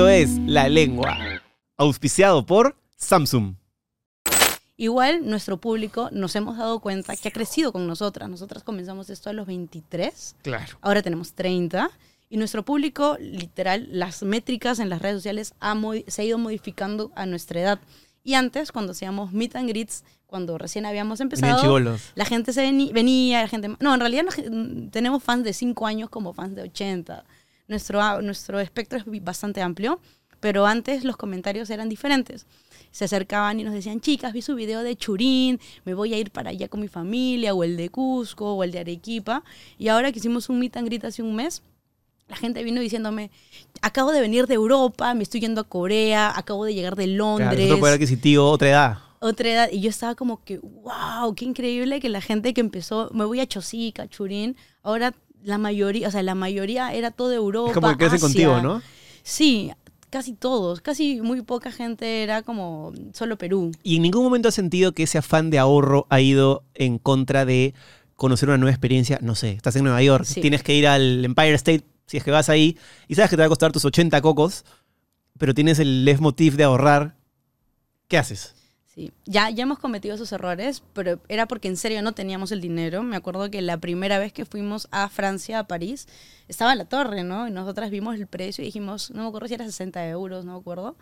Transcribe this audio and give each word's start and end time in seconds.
Esto 0.00 0.08
es 0.08 0.38
La 0.46 0.66
Lengua, 0.70 1.18
auspiciado 1.76 2.46
por 2.46 2.74
Samsung. 2.96 3.56
Igual 4.78 5.28
nuestro 5.28 5.58
público 5.60 6.08
nos 6.10 6.34
hemos 6.36 6.56
dado 6.56 6.80
cuenta 6.80 7.14
que 7.16 7.28
ha 7.28 7.30
crecido 7.30 7.70
con 7.70 7.86
nosotras. 7.86 8.30
Nosotras 8.30 8.62
comenzamos 8.64 9.10
esto 9.10 9.28
a 9.28 9.34
los 9.34 9.46
23, 9.46 10.36
Claro. 10.40 10.78
ahora 10.80 11.02
tenemos 11.02 11.34
30. 11.34 11.90
Y 12.30 12.38
nuestro 12.38 12.64
público, 12.64 13.18
literal, 13.20 13.88
las 13.90 14.22
métricas 14.22 14.78
en 14.78 14.88
las 14.88 15.02
redes 15.02 15.16
sociales 15.16 15.52
ha 15.60 15.76
se 16.06 16.22
ha 16.22 16.24
ido 16.24 16.38
modificando 16.38 17.12
a 17.14 17.26
nuestra 17.26 17.60
edad. 17.60 17.80
Y 18.24 18.32
antes, 18.32 18.72
cuando 18.72 18.92
hacíamos 18.92 19.32
meet 19.34 19.54
and 19.54 19.68
greets, 19.68 20.02
cuando 20.26 20.56
recién 20.56 20.86
habíamos 20.86 21.20
empezado, 21.20 21.78
la 22.14 22.24
gente 22.24 22.54
se 22.54 22.62
venía, 22.62 23.42
la 23.42 23.48
gente... 23.48 23.76
No, 23.80 23.92
en 23.92 24.00
realidad 24.00 24.22
no- 24.50 24.90
tenemos 24.90 25.22
fans 25.22 25.44
de 25.44 25.52
5 25.52 25.86
años 25.86 26.08
como 26.08 26.32
fans 26.32 26.54
de 26.56 26.62
80. 26.62 27.22
Nuestro, 27.70 28.20
nuestro 28.20 28.58
espectro 28.58 28.98
es 28.98 29.04
bastante 29.22 29.62
amplio, 29.62 30.00
pero 30.40 30.66
antes 30.66 31.04
los 31.04 31.16
comentarios 31.16 31.70
eran 31.70 31.88
diferentes. 31.88 32.46
Se 32.90 33.04
acercaban 33.04 33.60
y 33.60 33.62
nos 33.62 33.72
decían, 33.72 34.00
chicas, 34.00 34.32
vi 34.32 34.42
su 34.42 34.56
video 34.56 34.82
de 34.82 34.96
Churín, 34.96 35.60
me 35.84 35.94
voy 35.94 36.12
a 36.12 36.18
ir 36.18 36.32
para 36.32 36.50
allá 36.50 36.66
con 36.66 36.80
mi 36.80 36.88
familia, 36.88 37.54
o 37.54 37.62
el 37.62 37.76
de 37.76 37.88
Cusco, 37.88 38.54
o 38.54 38.64
el 38.64 38.72
de 38.72 38.80
Arequipa. 38.80 39.44
Y 39.78 39.86
ahora 39.86 40.10
que 40.10 40.18
hicimos 40.18 40.48
un 40.48 40.58
meet 40.58 40.76
and 40.76 40.88
greet 40.88 41.04
hace 41.04 41.22
un 41.22 41.36
mes, 41.36 41.62
la 42.26 42.34
gente 42.34 42.64
vino 42.64 42.80
diciéndome, 42.80 43.30
acabo 43.82 44.10
de 44.10 44.20
venir 44.20 44.48
de 44.48 44.54
Europa, 44.54 45.14
me 45.14 45.22
estoy 45.22 45.40
yendo 45.40 45.60
a 45.60 45.64
Corea, 45.64 46.32
acabo 46.36 46.64
de 46.64 46.74
llegar 46.74 46.96
de 46.96 47.04
Claro, 47.04 47.38
Londres 47.38 47.66
otro 47.66 47.78
poder 47.78 47.94
adquisitivo, 47.94 48.50
otra 48.50 48.68
edad. 48.68 48.98
otra 49.20 49.48
edad 49.48 49.68
y 49.70 49.80
yo 49.80 49.90
estaba 49.90 50.16
como 50.16 50.42
que, 50.42 50.58
wow, 50.58 51.32
qué 51.36 51.44
increíble 51.44 52.00
que 52.00 52.08
la 52.08 52.20
gente 52.20 52.52
que 52.52 52.60
empezó, 52.60 53.10
me 53.12 53.24
voy 53.24 53.38
a 53.38 53.46
Chosica, 53.46 54.08
Churín, 54.08 54.56
ahora 54.82 55.14
la 55.42 55.58
mayoría, 55.58 56.08
o 56.08 56.10
sea, 56.10 56.22
la 56.22 56.34
mayoría 56.34 56.92
era 56.92 57.10
todo 57.10 57.32
Europa. 57.32 57.70
Es 57.70 57.74
como 57.74 57.88
que 57.90 57.96
crecen 57.96 58.16
Asia. 58.16 58.26
contigo, 58.26 58.60
¿no? 58.60 58.82
Sí, 59.22 59.70
casi 60.10 60.32
todos, 60.32 60.80
casi 60.80 61.20
muy 61.20 61.42
poca 61.42 61.70
gente 61.72 62.22
era 62.22 62.42
como 62.42 62.92
solo 63.12 63.36
Perú. 63.38 63.72
¿Y 63.82 63.96
en 63.96 64.02
ningún 64.02 64.24
momento 64.24 64.48
has 64.48 64.54
sentido 64.54 64.92
que 64.92 65.04
ese 65.04 65.18
afán 65.18 65.50
de 65.50 65.58
ahorro 65.58 66.06
ha 66.10 66.20
ido 66.20 66.64
en 66.74 66.98
contra 66.98 67.44
de 67.44 67.74
conocer 68.16 68.48
una 68.48 68.58
nueva 68.58 68.72
experiencia? 68.72 69.18
No 69.22 69.34
sé, 69.34 69.52
estás 69.52 69.76
en 69.76 69.84
Nueva 69.84 70.02
York, 70.02 70.24
Sí. 70.24 70.40
tienes 70.40 70.62
que 70.62 70.74
ir 70.74 70.86
al 70.86 71.24
Empire 71.24 71.54
State, 71.54 71.84
si 72.06 72.16
es 72.16 72.24
que 72.24 72.30
vas 72.30 72.48
ahí, 72.48 72.76
y 73.08 73.14
sabes 73.14 73.30
que 73.30 73.36
te 73.36 73.42
va 73.42 73.46
a 73.46 73.50
costar 73.50 73.72
tus 73.72 73.84
80 73.84 74.20
cocos, 74.20 74.64
pero 75.38 75.54
tienes 75.54 75.78
el 75.78 76.04
leitmotiv 76.04 76.56
de 76.56 76.64
ahorrar. 76.64 77.16
¿Qué 78.08 78.18
haces? 78.18 78.54
Sí, 79.00 79.14
ya, 79.24 79.48
ya 79.48 79.62
hemos 79.62 79.78
cometido 79.78 80.14
esos 80.14 80.30
errores, 80.30 80.82
pero 80.92 81.20
era 81.30 81.48
porque 81.48 81.68
en 81.68 81.78
serio 81.78 82.02
no 82.02 82.12
teníamos 82.12 82.52
el 82.52 82.60
dinero. 82.60 83.02
Me 83.02 83.16
acuerdo 83.16 83.50
que 83.50 83.62
la 83.62 83.78
primera 83.78 84.18
vez 84.18 84.30
que 84.30 84.44
fuimos 84.44 84.88
a 84.90 85.08
Francia, 85.08 85.58
a 85.58 85.66
París, 85.66 86.06
estaba 86.48 86.72
en 86.72 86.78
la 86.78 86.84
torre, 86.84 87.24
¿no? 87.24 87.48
Y 87.48 87.50
nosotras 87.50 87.90
vimos 87.90 88.16
el 88.16 88.26
precio 88.26 88.60
y 88.60 88.66
dijimos, 88.66 89.10
no 89.12 89.22
me 89.22 89.28
acuerdo 89.28 89.48
si 89.48 89.54
era 89.54 89.64
60 89.64 90.06
euros, 90.08 90.44
no 90.44 90.52
me 90.52 90.58
acuerdo. 90.58 90.96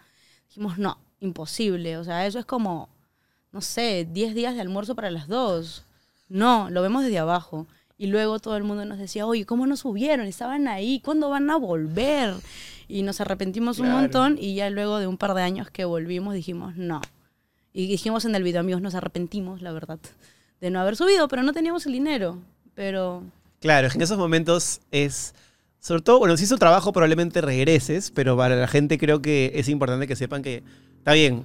Dijimos, 0.47 0.79
no, 0.79 0.97
imposible. 1.19 1.97
O 1.97 2.05
sea, 2.05 2.25
eso 2.25 2.39
es 2.39 2.45
como, 2.45 2.89
no 3.51 3.63
sé, 3.63 4.07
10 4.09 4.33
días 4.33 4.55
de 4.55 4.61
almuerzo 4.61 4.95
para 4.95 5.11
las 5.11 5.27
dos. 5.27 5.85
No, 6.29 6.71
lo 6.71 6.83
vemos 6.83 7.03
desde 7.03 7.19
abajo. 7.19 7.67
Y 7.97 8.07
luego 8.07 8.39
todo 8.39 8.57
el 8.57 8.63
mundo 8.63 8.85
nos 8.85 8.99
decía, 8.99 9.27
oye, 9.27 9.45
¿cómo 9.45 9.67
no 9.67 9.77
subieron? 9.77 10.29
Estaban 10.29 10.69
ahí, 10.69 11.01
¿cuándo 11.01 11.31
van 11.31 11.51
a 11.51 11.57
volver? 11.57 12.35
Y 12.87 13.03
nos 13.03 13.21
arrepentimos 13.21 13.81
un 13.81 13.91
montón 13.91 14.39
y 14.39 14.55
ya 14.55 14.71
luego 14.71 14.99
de 15.01 15.09
un 15.09 15.17
par 15.19 15.35
de 15.35 15.43
años 15.43 15.69
que 15.73 15.85
volvimos 15.85 16.35
dijimos, 16.35 16.77
no. 16.77 17.01
Y 17.73 17.87
dijimos 17.87 18.25
en 18.25 18.35
el 18.35 18.43
video, 18.43 18.61
amigos, 18.61 18.83
nos 18.83 18.95
arrepentimos, 18.95 19.63
la 19.63 19.73
verdad, 19.73 19.99
de 20.61 20.71
no 20.71 20.81
haber 20.81 20.97
subido, 20.97 21.29
pero 21.29 21.43
no 21.43 21.53
teníamos 21.53 21.87
el 21.87 21.93
dinero. 21.93 22.39
Pero 22.75 23.23
Claro, 23.61 23.87
es 23.87 23.93
que 23.93 23.99
en 23.99 24.03
esos 24.03 24.19
momentos 24.19 24.81
es. 24.91 25.35
Sobre 25.81 26.03
todo, 26.03 26.19
bueno, 26.19 26.37
si 26.37 26.45
hizo 26.45 26.57
trabajo 26.59 26.93
probablemente 26.93 27.41
regreses, 27.41 28.11
pero 28.11 28.37
para 28.37 28.57
la 28.57 28.67
gente 28.67 28.99
creo 28.99 29.23
que 29.23 29.53
es 29.55 29.69
importante 29.69 30.07
que 30.09 30.17
sepan 30.17 30.43
que 30.43 30.65
está 30.99 31.13
bien, 31.13 31.45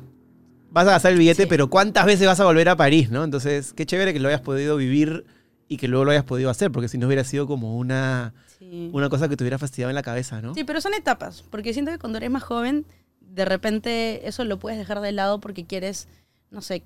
vas 0.72 0.88
a 0.88 0.92
gastar 0.92 1.12
el 1.12 1.20
billete, 1.20 1.44
Sí. 1.44 1.48
pero 1.50 1.70
¿cuántas 1.70 2.06
veces 2.06 2.26
vas 2.26 2.40
a 2.40 2.46
volver 2.46 2.68
a 2.70 2.76
París, 2.76 3.12
no? 3.12 3.24
Entonces, 3.24 3.74
qué 3.74 3.86
chévere 3.86 4.12
que 4.12 4.20
lo 4.20 4.28
hayas 4.30 4.42
podido 4.42 4.76
vivir 4.76 5.24
y 5.68 5.78
que 5.78 5.88
luego 5.88 6.06
lo 6.06 6.12
hayas 6.12 6.24
podido 6.24 6.50
hacer, 6.50 6.72
porque 6.72 6.88
si 6.90 6.98
no 6.98 7.06
hubiera 7.06 7.24
sido 7.24 7.46
como 7.46 7.78
una, 7.78 8.34
sí. 8.58 8.90
una 8.92 9.08
cosa 9.10 9.30
que 9.30 9.38
te 9.38 9.44
hubiera 9.44 9.60
fastidiado 9.60 9.92
en 9.92 9.96
la 9.96 10.02
cabeza, 10.04 10.42
¿no? 10.42 10.56
Sí, 10.56 10.64
pero 10.64 10.82
son 10.82 10.96
etapas, 10.96 11.44
porque 11.52 11.72
siento 11.74 11.92
que 11.92 12.00
cuando 12.00 12.18
eres 12.18 12.32
más 12.32 12.44
joven, 12.44 12.86
de 13.34 13.46
repente 13.46 14.28
eso 14.28 14.44
lo 14.46 14.60
puedes 14.60 14.78
dejar 14.78 15.02
de 15.02 15.12
lado 15.12 15.40
porque 15.40 15.66
quieres, 15.66 16.08
no 16.52 16.62
sé, 16.62 16.84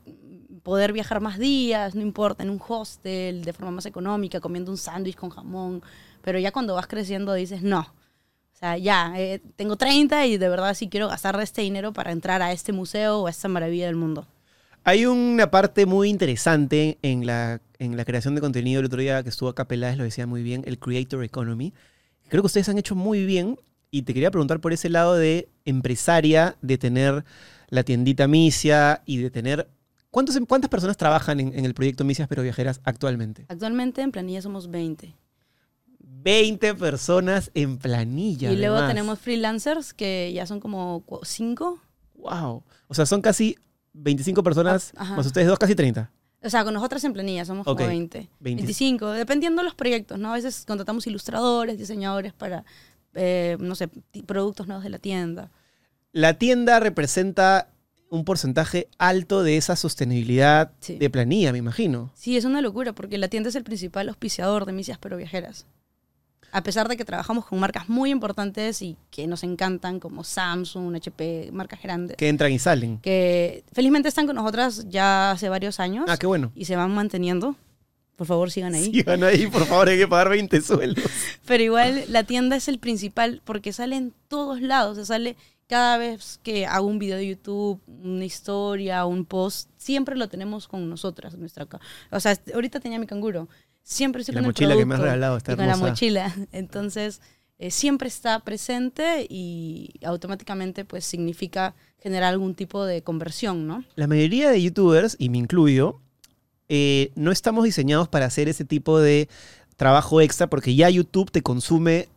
poder 0.63 0.93
viajar 0.93 1.19
más 1.19 1.37
días, 1.37 1.93
no 1.93 2.01
importa, 2.01 2.43
en 2.43 2.49
un 2.49 2.61
hostel, 2.65 3.43
de 3.43 3.53
forma 3.53 3.71
más 3.71 3.85
económica, 3.85 4.39
comiendo 4.39 4.71
un 4.71 4.77
sándwich 4.77 5.15
con 5.15 5.29
jamón, 5.29 5.83
pero 6.21 6.39
ya 6.39 6.51
cuando 6.51 6.75
vas 6.75 6.87
creciendo 6.87 7.33
dices, 7.33 7.63
no. 7.63 7.81
O 7.81 8.59
sea, 8.59 8.77
ya, 8.77 9.13
eh, 9.17 9.41
tengo 9.55 9.75
30 9.75 10.25
y 10.25 10.37
de 10.37 10.49
verdad 10.49 10.73
sí 10.73 10.87
quiero 10.87 11.09
gastar 11.09 11.39
este 11.41 11.61
dinero 11.61 11.93
para 11.93 12.11
entrar 12.11 12.41
a 12.41 12.51
este 12.51 12.71
museo 12.71 13.19
o 13.19 13.27
a 13.27 13.29
esta 13.29 13.49
maravilla 13.49 13.85
del 13.85 13.97
mundo. 13.97 14.25
Hay 14.83 15.05
una 15.05 15.51
parte 15.51 15.85
muy 15.85 16.09
interesante 16.09 16.97
en 17.01 17.25
la, 17.25 17.61
en 17.77 17.97
la 17.97 18.05
creación 18.05 18.35
de 18.35 18.41
contenido. 18.41 18.79
El 18.79 18.85
otro 18.85 19.01
día 19.01 19.21
que 19.21 19.29
estuvo 19.29 19.49
acá 19.49 19.67
Peláez 19.67 19.97
lo 19.97 20.05
decía 20.05 20.25
muy 20.25 20.43
bien, 20.43 20.63
el 20.65 20.79
Creator 20.79 21.23
Economy. 21.25 21.73
Creo 22.29 22.41
que 22.41 22.47
ustedes 22.47 22.69
han 22.69 22.77
hecho 22.77 22.95
muy 22.95 23.25
bien 23.25 23.59
y 23.91 24.01
te 24.03 24.13
quería 24.13 24.31
preguntar 24.31 24.59
por 24.59 24.73
ese 24.73 24.89
lado 24.89 25.15
de 25.15 25.49
empresaria, 25.65 26.55
de 26.61 26.77
tener 26.77 27.23
la 27.69 27.83
tiendita 27.83 28.27
Misia 28.27 29.01
y 29.05 29.17
de 29.17 29.29
tener... 29.31 29.69
¿Cuántos, 30.11 30.37
¿Cuántas 30.47 30.69
personas 30.69 30.97
trabajan 30.97 31.39
en, 31.39 31.53
en 31.57 31.65
el 31.65 31.73
proyecto 31.73 32.03
Misias 32.03 32.27
pero 32.27 32.41
Viajeras 32.41 32.79
actualmente? 32.85 33.45
Actualmente 33.49 34.01
en 34.01 34.11
planilla 34.11 34.41
somos 34.41 34.69
20. 34.71 35.13
20 35.99 36.75
personas 36.75 37.51
en 37.53 37.77
planilla. 37.77 38.51
y 38.51 38.57
luego 38.57 38.85
tenemos 38.87 39.19
freelancers 39.19 39.93
que 39.93 40.31
ya 40.33 40.45
son 40.45 40.59
como 40.59 41.03
5. 41.23 41.79
¡Wow! 42.15 42.63
O 42.87 42.93
sea, 42.93 43.05
son 43.05 43.21
casi 43.21 43.57
25 43.93 44.43
personas, 44.43 44.93
Ah, 44.95 45.03
ajá. 45.03 45.15
más 45.17 45.25
ustedes 45.25 45.47
dos, 45.47 45.59
casi 45.59 45.75
30. 45.75 46.11
O 46.43 46.49
sea, 46.49 46.63
con 46.63 46.73
nosotras 46.73 47.03
en 47.03 47.13
planilla 47.13 47.45
somos 47.45 47.67
Ok, 47.67 47.77
como 47.77 47.87
20. 47.89 48.29
20. 48.39 48.61
25, 48.63 49.09
dependiendo 49.11 49.61
de 49.61 49.65
los 49.65 49.75
proyectos, 49.75 50.19
¿no? 50.19 50.31
A 50.31 50.35
veces 50.35 50.65
contratamos 50.65 51.05
ilustradores, 51.07 51.77
diseñadores 51.77 52.33
para, 52.33 52.63
eh, 53.17 53.57
no 53.59 53.75
sé, 53.75 53.89
productos 54.25 54.67
nuevos 54.67 54.83
de 54.83 54.89
la 54.91 54.99
tienda. 54.99 55.51
La 56.13 56.35
tienda 56.35 56.79
representa 56.79 57.67
un 58.09 58.23
porcentaje 58.23 58.87
alto 58.97 59.43
de 59.43 59.57
esa 59.57 59.75
sostenibilidad 59.75 60.71
Sí. 60.79 60.95
de 60.97 61.09
planilla, 61.09 61.51
me 61.51 61.57
imagino. 61.57 62.11
Sí, 62.15 62.37
es 62.37 62.45
una 62.45 62.61
locura 62.61 62.93
porque 62.93 63.17
la 63.17 63.27
tienda 63.27 63.49
es 63.49 63.55
el 63.55 63.63
principal 63.65 64.07
auspiciador 64.07 64.65
de 64.65 64.71
Misias 64.71 64.97
Pero 64.97 65.17
Viajeras. 65.17 65.65
A 66.53 66.63
pesar 66.63 66.87
de 66.87 66.95
que 66.95 67.03
trabajamos 67.03 67.45
con 67.45 67.59
marcas 67.59 67.89
muy 67.89 68.09
importantes 68.09 68.81
y 68.81 68.95
que 69.11 69.27
nos 69.27 69.43
encantan, 69.43 69.99
como 69.99 70.23
Samsung, 70.23 70.95
HP, 70.95 71.49
marcas 71.51 71.81
grandes, 71.83 72.15
Que 72.15 72.29
entran 72.29 72.53
y 72.53 72.57
salen. 72.59 72.99
que 72.99 73.65
felizmente 73.73 74.07
están 74.07 74.25
con 74.27 74.37
nosotras 74.37 74.85
ya 74.87 75.31
hace 75.31 75.49
varios 75.49 75.81
años 75.81 76.05
Ah, 76.07 76.15
qué 76.15 76.25
bueno. 76.25 76.53
y 76.55 76.63
se 76.63 76.77
van 76.77 76.93
manteniendo. 76.95 77.57
Por 78.17 78.27
favor, 78.27 78.51
sigan 78.51 78.73
ahí. 78.73 78.85
Sigan 78.93 79.23
ahí, 79.23 79.47
por 79.47 79.65
favor, 79.65 79.87
hay 79.87 79.97
que 79.97 80.07
pagar 80.07 80.29
20 80.29 80.59
sueldos. 80.61 81.05
Pero 81.45 81.63
igual 81.63 82.03
la 82.09 82.23
tienda 82.23 82.57
es 82.57 82.67
el 82.67 82.79
principal 82.79 83.41
porque 83.45 83.71
sale 83.71 83.95
en 83.95 84.13
todos 84.27 84.59
lados. 84.59 84.97
Se 84.97 85.05
sale 85.05 85.37
cada 85.67 85.97
vez 85.97 86.39
que 86.43 86.65
hago 86.65 86.87
un 86.87 86.97
video 86.97 87.17
de 87.17 87.27
YouTube, 87.27 87.79
una 87.87 88.25
historia, 88.25 89.05
un 89.05 89.23
post, 89.25 89.69
siempre 89.77 90.15
lo 90.15 90.29
tenemos 90.29 90.67
con 90.67 90.89
nosotras. 90.89 91.37
Nuestra 91.37 91.67
o 92.11 92.19
sea, 92.19 92.35
ahorita 92.53 92.79
tenía 92.79 92.99
mi 92.99 93.05
canguro. 93.05 93.47
Siempre 93.83 94.21
estoy 94.21 94.35
La 94.35 94.39
con 94.41 94.45
el 94.45 94.49
mochila 94.49 94.75
que 94.75 94.85
me 94.85 94.95
has 94.95 94.99
producto 94.99 95.05
regalado 95.05 95.37
está 95.37 95.53
y 95.53 95.55
con 95.55 95.65
la 95.67 95.71
hermosa. 95.73 95.91
mochila. 95.91 96.35
Entonces, 96.51 97.21
eh, 97.59 97.71
siempre 97.71 98.07
está 98.07 98.39
presente 98.39 99.25
y 99.29 99.93
automáticamente 100.03 100.85
pues 100.85 101.05
significa 101.05 101.75
generar 101.99 102.33
algún 102.33 102.55
tipo 102.55 102.85
de 102.85 103.03
conversión, 103.03 103.67
¿no? 103.67 103.83
La 103.95 104.07
mayoría 104.07 104.49
de 104.49 104.61
youtubers, 104.61 105.15
y 105.19 105.29
me 105.29 105.37
incluyo, 105.37 106.01
eh, 106.69 107.11
no 107.15 107.31
estamos 107.31 107.63
diseñados 107.65 108.07
para 108.09 108.25
hacer 108.25 108.49
ese 108.49 108.65
tipo 108.65 108.99
de 108.99 109.29
trabajo 109.75 110.21
extra 110.21 110.47
porque 110.47 110.75
ya 110.75 110.89
YouTube 110.89 111.31
te 111.31 111.41
consume 111.41 112.09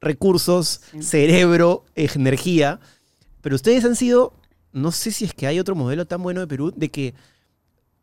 recursos, 0.00 0.80
Sí. 0.92 1.02
cerebro, 1.02 1.84
eh, 1.96 2.08
energía. 2.14 2.80
Pero 3.40 3.56
ustedes 3.56 3.84
han 3.84 3.96
sido, 3.96 4.32
no 4.72 4.92
sé 4.92 5.10
si 5.10 5.24
es 5.24 5.34
que 5.34 5.46
hay 5.46 5.58
otro 5.58 5.74
modelo 5.74 6.06
tan 6.06 6.22
bueno 6.22 6.40
de 6.40 6.46
Perú, 6.46 6.72
de 6.74 6.88
que, 6.90 7.14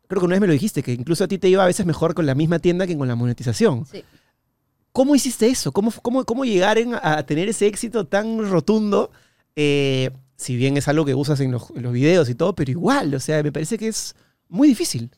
creo 0.08 0.20
que 0.20 0.26
una 0.26 0.34
vez 0.34 0.40
me 0.40 0.46
lo 0.46 0.52
dijiste, 0.52 0.82
que 0.82 0.92
incluso 0.92 1.24
a 1.24 1.28
ti 1.28 1.38
te 1.38 1.48
iba 1.48 1.62
a 1.62 1.66
veces 1.66 1.86
mejor 1.86 2.14
con 2.14 2.26
la 2.26 2.34
misma 2.34 2.58
tienda 2.58 2.86
que 2.86 2.96
con 2.96 3.08
la 3.08 3.14
monetización. 3.16 3.86
Sí. 3.86 4.02
¿Cómo 4.92 5.14
hiciste 5.14 5.46
eso? 5.46 5.72
¿Cómo, 5.72 5.92
cómo, 6.02 6.24
cómo 6.24 6.44
llegar 6.44 6.78
en- 6.78 6.94
a 6.94 7.22
tener 7.26 7.48
ese 7.48 7.66
éxito 7.66 8.06
tan 8.06 8.48
rotundo? 8.50 9.10
Eh, 9.54 10.10
si 10.36 10.56
bien 10.56 10.76
es 10.76 10.88
algo 10.88 11.04
que 11.04 11.14
usas 11.14 11.40
en 11.40 11.52
los, 11.52 11.70
en 11.74 11.82
los 11.82 11.92
videos 11.92 12.28
y 12.28 12.34
todo, 12.34 12.54
pero 12.54 12.70
igual, 12.70 13.14
o 13.14 13.20
sea, 13.20 13.42
me 13.42 13.52
parece 13.52 13.78
que 13.78 13.88
es 13.88 14.14
muy 14.48 14.68
difícil. 14.68 15.10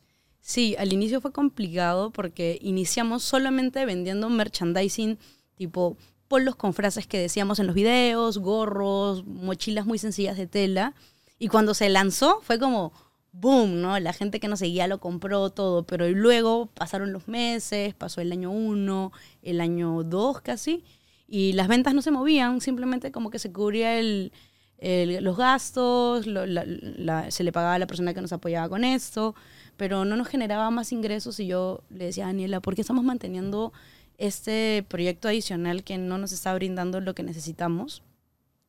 Sí, 0.49 0.75
al 0.79 0.95
inicio 0.95 1.21
fue 1.21 1.31
complicado 1.31 2.11
porque 2.11 2.59
iniciamos 2.62 3.23
solamente 3.23 3.85
vendiendo 3.85 4.31
merchandising 4.31 5.19
tipo 5.56 5.99
polos 6.27 6.56
con 6.56 6.73
frases 6.73 7.06
que 7.06 7.19
decíamos 7.19 7.59
en 7.59 7.67
los 7.67 7.75
videos, 7.75 8.39
gorros, 8.39 9.27
mochilas 9.27 9.85
muy 9.85 9.99
sencillas 9.99 10.39
de 10.39 10.47
tela. 10.47 10.95
Y 11.39 11.49
cuando 11.49 11.75
se 11.75 11.91
lanzó 11.91 12.41
fue 12.41 12.59
como 12.59 12.95
boom, 13.33 13.83
¿no? 13.83 14.00
La 14.00 14.15
gente 14.15 14.41
que 14.41 14.49
nos 14.49 14.61
seguía 14.61 14.89
lo 14.89 15.00
compró 15.00 15.50
todo, 15.50 15.83
pero 15.85 16.09
luego 16.09 16.65
pasaron 16.73 17.12
los 17.12 17.29
meses, 17.29 17.93
pasó 17.93 18.23
el 18.23 18.33
año 18.33 18.51
uno, 18.51 19.12
el 19.43 19.61
año 19.61 20.03
dos 20.03 20.41
casi, 20.41 20.83
y 21.27 21.53
las 21.53 21.69
ventas 21.69 21.93
no 21.93 22.01
se 22.01 22.11
movían, 22.11 22.62
simplemente 22.62 23.12
como 23.12 23.29
que 23.29 23.39
se 23.39 23.53
cubría 23.53 23.99
el, 23.99 24.33
los 24.81 25.37
gastos, 25.37 26.25
se 26.25 27.44
le 27.44 27.53
pagaba 27.53 27.75
a 27.75 27.79
la 27.79 27.87
persona 27.87 28.15
que 28.15 28.23
nos 28.23 28.33
apoyaba 28.33 28.71
con 28.71 28.85
esto, 28.85 29.35
pero 29.79 30.05
no 30.05 30.17
nos 30.17 30.27
generaba 30.27 30.71
más 30.71 30.93
ingresos 30.93 31.39
y 31.41 31.47
yo 31.47 31.83
le 31.89 32.07
decía 32.07 32.25
a 32.25 32.27
Daniela, 32.27 32.61
¿por 32.61 32.75
qué 32.75 32.83
estamos 32.83 33.05
manteniendo 33.05 33.73
este 34.19 34.85
proyecto 34.89 35.29
adicional 35.29 35.85
que 35.85 35.97
no 35.97 36.19
nos 36.19 36.33
está 36.33 36.53
brindando 36.53 37.01
lo 37.01 37.15
que 37.15 37.23
necesitamos? 37.23 38.03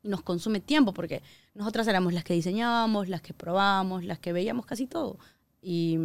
Y 0.03 0.07
nos 0.07 0.21
consume 0.21 0.59
tiempo 0.61 0.93
porque 0.93 1.23
nosotras 1.55 1.87
éramos 1.87 2.13
las 2.13 2.23
que 2.23 2.35
diseñábamos, 2.35 3.09
las 3.09 3.21
que 3.21 3.33
probábamos, 3.33 4.05
las 4.05 4.19
que 4.19 4.31
veíamos 4.33 4.67
casi 4.67 4.85
todo. 4.85 5.17
Y 5.63 5.97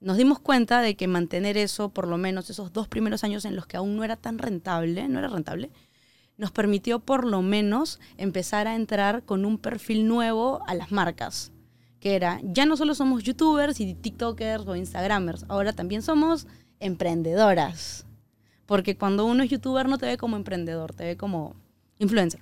nos 0.00 0.18
dimos 0.18 0.38
cuenta 0.38 0.82
de 0.82 0.96
que 0.96 1.08
mantener 1.08 1.56
eso, 1.56 1.88
por 1.88 2.06
lo 2.06 2.18
menos 2.18 2.50
esos 2.50 2.74
dos 2.74 2.88
primeros 2.88 3.24
años 3.24 3.46
en 3.46 3.56
los 3.56 3.66
que 3.66 3.78
aún 3.78 3.96
no 3.96 4.04
era 4.04 4.16
tan 4.16 4.38
rentable, 4.38 5.08
no 5.08 5.18
era 5.18 5.28
rentable, 5.28 5.70
nos 6.36 6.50
permitió 6.50 7.00
por 7.00 7.26
lo 7.26 7.40
menos 7.40 8.00
empezar 8.18 8.68
a 8.68 8.76
entrar 8.76 9.22
con 9.24 9.46
un 9.46 9.56
perfil 9.56 10.06
nuevo 10.06 10.62
a 10.66 10.74
las 10.74 10.92
marcas, 10.92 11.52
que 12.00 12.16
era, 12.16 12.40
ya 12.42 12.66
no 12.66 12.76
solo 12.76 12.94
somos 12.94 13.22
youtubers 13.22 13.78
y 13.80 13.94
tiktokers 13.94 14.66
o 14.66 14.74
instagramers, 14.74 15.44
ahora 15.48 15.72
también 15.72 16.02
somos 16.02 16.46
emprendedoras. 16.80 18.06
Porque 18.66 18.96
cuando 18.96 19.26
uno 19.26 19.42
es 19.42 19.50
youtuber 19.50 19.88
no 19.88 19.98
te 19.98 20.06
ve 20.06 20.16
como 20.16 20.36
emprendedor, 20.36 20.94
te 20.94 21.04
ve 21.04 21.16
como 21.16 21.54
influencer. 21.98 22.40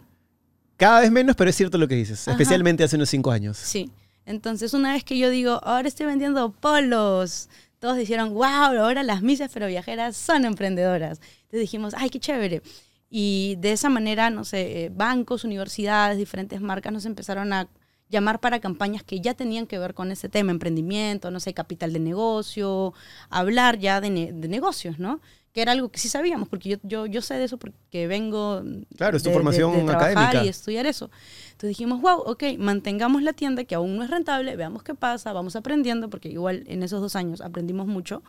Cada 0.76 1.00
vez 1.00 1.10
menos, 1.10 1.34
pero 1.34 1.50
es 1.50 1.56
cierto 1.56 1.76
lo 1.76 1.88
que 1.88 1.96
dices, 1.96 2.28
Ajá. 2.28 2.32
especialmente 2.32 2.84
hace 2.84 2.96
unos 2.96 3.08
cinco 3.08 3.32
años. 3.32 3.56
Sí. 3.56 3.90
Entonces, 4.25 4.75
una 4.75 4.93
vez 4.93 5.05
que 5.05 5.19
yo 5.19 5.31
digo, 5.31 5.58
ahora 5.64 5.88
estoy 5.88 6.06
vendiendo 6.06 6.52
polos, 6.52 7.49
todos 7.81 7.96
dijeron, 7.96 8.34
wow, 8.34 8.78
ahora 8.78 9.02
las 9.02 9.22
misas 9.22 9.50
pero 9.52 9.66
viajeras 9.66 10.16
son 10.16 10.44
emprendedoras. 10.44 11.20
Entonces 11.43 11.60
dijimos, 11.60 11.94
ay, 11.96 12.10
qué 12.10 12.20
chévere. 12.20 12.62
Y 13.10 13.56
de 13.58 13.72
esa 13.72 13.88
manera, 13.88 14.31
no 14.31 14.44
sé, 14.44 14.84
eh, 14.84 14.90
bancos, 14.94 15.44
universidades, 15.44 16.19
diferentes 16.19 16.60
marcas 16.60 16.93
nos 16.93 17.06
empezaron 17.06 17.52
a 17.52 17.69
llamar 18.10 18.40
para 18.40 18.58
campañas 18.60 19.02
que 19.02 19.20
ya 19.20 19.34
tenían 19.34 19.66
que 19.66 19.78
ver 19.78 19.94
con 19.94 20.10
ese 20.10 20.28
tema, 20.28 20.50
emprendimiento, 20.50 21.31
no 21.31 21.40
sé, 21.40 21.52
capital 21.55 21.93
de 21.93 22.00
negocio, 22.00 22.94
hablar 23.31 23.78
ya 23.78 24.00
de, 24.00 24.10
ne- 24.10 24.32
de 24.32 24.49
negocios, 24.49 24.99
¿no? 24.99 25.20
Que 25.52 25.62
era 25.62 25.72
algo 25.72 25.88
que 25.90 25.99
sí 25.99 26.08
sabíamos, 26.08 26.49
porque 26.49 26.69
yo, 26.70 26.76
yo, 26.82 27.06
yo 27.06 27.20
sé 27.22 27.34
de 27.34 27.44
eso 27.44 27.56
porque 27.58 28.06
vengo 28.06 28.62
Claro, 28.96 29.16
es 29.16 29.22
tu 29.22 29.28
de- 29.31 29.34
formación 29.34 29.72
de 29.72 29.84
trabajar 29.84 30.12
académica. 30.12 30.44
y 30.44 30.49
estudiar 30.49 30.87
eso. 30.87 31.10
Entonces 31.46 31.69
dijimos, 31.70 32.00
wow, 32.00 32.19
ok, 32.26 32.44
mantengamos 32.58 33.22
la 33.22 33.32
tienda 33.32 33.64
que 33.64 33.75
aún 33.75 33.96
no 33.96 34.05
es 34.05 34.10
rentable, 34.10 34.56
veamos 34.56 34.82
qué 34.82 34.94
pasa, 34.94 35.32
vamos 35.32 35.56
aprendiendo, 35.56 36.08
porque 36.10 36.28
igual 36.28 36.64
en 36.66 36.82
esos 36.82 37.00
dos 37.00 37.16
años 37.16 37.40
aprendimos 37.40 37.87
mucho. 37.87 38.22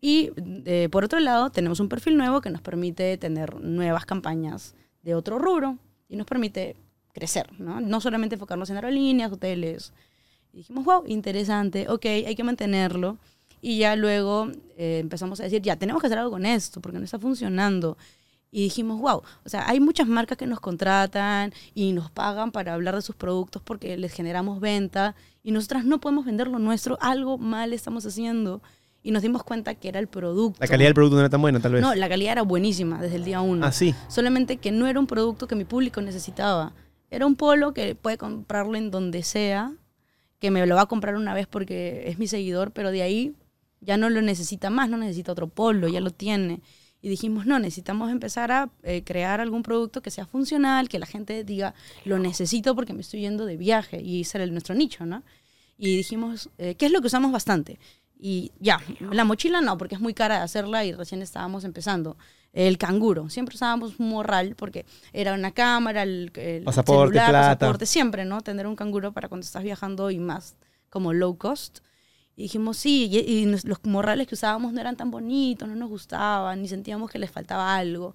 Y 0.00 0.30
eh, 0.64 0.88
por 0.90 1.04
otro 1.04 1.20
lado, 1.20 1.50
tenemos 1.50 1.80
un 1.80 1.88
perfil 1.88 2.16
nuevo 2.16 2.40
que 2.40 2.50
nos 2.50 2.60
permite 2.60 3.16
tener 3.18 3.60
nuevas 3.60 4.04
campañas 4.04 4.74
de 5.02 5.14
otro 5.14 5.38
rubro 5.38 5.78
y 6.08 6.16
nos 6.16 6.26
permite 6.26 6.76
crecer, 7.12 7.50
¿no? 7.58 7.80
No 7.80 8.00
solamente 8.00 8.34
enfocarnos 8.34 8.70
en 8.70 8.76
aerolíneas, 8.76 9.32
hoteles. 9.32 9.92
Y 10.52 10.58
dijimos, 10.58 10.84
wow, 10.84 11.04
interesante, 11.06 11.88
ok, 11.88 12.04
hay 12.06 12.34
que 12.34 12.44
mantenerlo. 12.44 13.18
Y 13.60 13.78
ya 13.78 13.94
luego 13.96 14.48
eh, 14.76 14.98
empezamos 15.00 15.40
a 15.40 15.44
decir, 15.44 15.62
ya, 15.62 15.76
tenemos 15.76 16.00
que 16.02 16.08
hacer 16.08 16.18
algo 16.18 16.32
con 16.32 16.44
esto 16.44 16.80
porque 16.80 16.98
no 16.98 17.04
está 17.04 17.18
funcionando. 17.18 17.96
Y 18.50 18.64
dijimos, 18.64 19.00
wow, 19.00 19.22
o 19.44 19.48
sea, 19.48 19.66
hay 19.66 19.80
muchas 19.80 20.06
marcas 20.06 20.36
que 20.36 20.46
nos 20.46 20.60
contratan 20.60 21.54
y 21.74 21.92
nos 21.92 22.10
pagan 22.10 22.52
para 22.52 22.74
hablar 22.74 22.94
de 22.94 23.00
sus 23.00 23.16
productos 23.16 23.62
porque 23.62 23.96
les 23.96 24.12
generamos 24.12 24.60
venta 24.60 25.14
y 25.42 25.52
nosotras 25.52 25.86
no 25.86 26.00
podemos 26.00 26.26
vender 26.26 26.48
lo 26.48 26.58
nuestro, 26.58 26.98
algo 27.00 27.38
mal 27.38 27.72
estamos 27.72 28.04
haciendo. 28.04 28.60
Y 29.04 29.10
nos 29.10 29.22
dimos 29.22 29.42
cuenta 29.42 29.74
que 29.74 29.88
era 29.88 29.98
el 29.98 30.06
producto. 30.06 30.58
La 30.60 30.68
calidad 30.68 30.88
del 30.88 30.94
producto 30.94 31.16
no 31.16 31.22
era 31.22 31.30
tan 31.30 31.40
buena, 31.40 31.58
tal 31.58 31.72
vez. 31.72 31.82
No, 31.82 31.94
la 31.94 32.08
calidad 32.08 32.32
era 32.32 32.42
buenísima 32.42 33.00
desde 33.00 33.16
el 33.16 33.24
día 33.24 33.40
uno. 33.40 33.66
Ah, 33.66 33.72
sí. 33.72 33.94
Solamente 34.06 34.58
que 34.58 34.70
no 34.70 34.86
era 34.86 35.00
un 35.00 35.08
producto 35.08 35.48
que 35.48 35.56
mi 35.56 35.64
público 35.64 36.00
necesitaba. 36.00 36.72
Era 37.12 37.26
un 37.26 37.36
polo 37.36 37.74
que 37.74 37.94
puede 37.94 38.18
comprarlo 38.18 38.76
en 38.76 38.90
donde 38.90 39.22
sea, 39.22 39.72
que 40.40 40.50
me 40.50 40.66
lo 40.66 40.74
va 40.76 40.82
a 40.82 40.86
comprar 40.86 41.16
una 41.16 41.34
vez 41.34 41.46
porque 41.46 42.04
es 42.08 42.18
mi 42.18 42.26
seguidor, 42.26 42.72
pero 42.72 42.90
de 42.90 43.02
ahí 43.02 43.34
ya 43.80 43.96
no 43.96 44.10
lo 44.10 44.22
necesita 44.22 44.70
más, 44.70 44.88
no 44.90 44.96
necesita 44.96 45.32
otro 45.32 45.48
polo, 45.48 45.88
ya 45.88 46.00
lo 46.00 46.10
tiene. 46.10 46.60
Y 47.02 47.08
dijimos, 47.08 47.46
no, 47.46 47.58
necesitamos 47.58 48.10
empezar 48.12 48.52
a 48.52 48.70
eh, 48.84 49.02
crear 49.04 49.40
algún 49.40 49.62
producto 49.62 50.02
que 50.02 50.10
sea 50.10 50.26
funcional, 50.26 50.88
que 50.88 50.98
la 51.00 51.06
gente 51.06 51.44
diga, 51.44 51.74
lo 52.04 52.18
necesito 52.18 52.74
porque 52.76 52.94
me 52.94 53.02
estoy 53.02 53.20
yendo 53.20 53.44
de 53.46 53.56
viaje. 53.56 54.00
Y 54.02 54.22
ese 54.22 54.42
el- 54.42 54.52
nuestro 54.52 54.74
nicho, 54.74 55.04
¿no? 55.06 55.22
Y 55.78 55.96
dijimos, 55.96 56.50
eh, 56.58 56.76
¿qué 56.76 56.86
es 56.86 56.92
lo 56.92 57.00
que 57.00 57.08
usamos 57.08 57.32
bastante? 57.32 57.78
Y 58.24 58.52
ya, 58.60 58.80
la 59.00 59.24
mochila 59.24 59.60
no, 59.60 59.76
porque 59.76 59.96
es 59.96 60.00
muy 60.00 60.14
cara 60.14 60.36
de 60.36 60.42
hacerla 60.42 60.84
y 60.84 60.92
recién 60.92 61.22
estábamos 61.22 61.64
empezando. 61.64 62.16
El 62.52 62.78
canguro, 62.78 63.28
siempre 63.28 63.56
usábamos 63.56 63.98
un 63.98 64.10
morral 64.10 64.54
porque 64.54 64.86
era 65.12 65.34
una 65.34 65.50
cámara, 65.50 66.04
el, 66.04 66.30
el 66.36 66.62
Pasaporte, 66.62 67.14
celular, 67.14 67.30
plata. 67.30 67.58
pasaporte, 67.58 67.84
siempre, 67.86 68.24
¿no? 68.24 68.40
Tener 68.40 68.68
un 68.68 68.76
canguro 68.76 69.10
para 69.10 69.28
cuando 69.28 69.44
estás 69.44 69.64
viajando 69.64 70.12
y 70.12 70.20
más 70.20 70.54
como 70.88 71.12
low 71.12 71.36
cost. 71.36 71.80
Y 72.36 72.42
dijimos, 72.42 72.76
sí, 72.76 73.08
y, 73.10 73.18
y 73.18 73.46
los 73.46 73.84
morrales 73.84 74.28
que 74.28 74.36
usábamos 74.36 74.72
no 74.72 74.80
eran 74.80 74.96
tan 74.96 75.10
bonitos, 75.10 75.68
no 75.68 75.74
nos 75.74 75.88
gustaban, 75.88 76.62
ni 76.62 76.68
sentíamos 76.68 77.10
que 77.10 77.18
les 77.18 77.30
faltaba 77.32 77.74
algo. 77.74 78.14